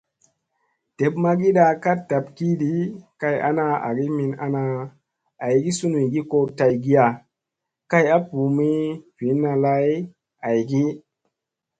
[0.97, 2.71] Dep magiiɗa ka ɗab kiɗi
[3.21, 4.61] kay ana, agi min ana
[5.45, 7.05] aygi sunuygi ko tay giya
[7.91, 8.69] kay a ɓuu mi
[9.17, 9.89] vinna lay
[10.47, 10.83] aygi.